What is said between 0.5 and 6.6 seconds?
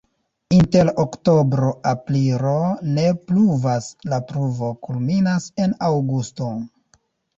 Inter oktobro-aprilo ne pluvas, la pluvo kulminas en aŭgusto.